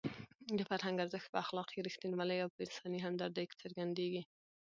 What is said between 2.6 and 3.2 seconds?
انساني